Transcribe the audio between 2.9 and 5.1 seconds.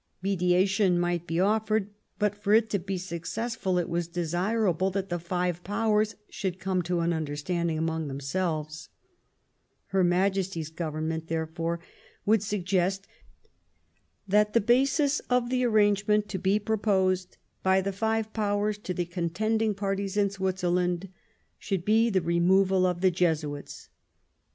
success ful, it was desirable that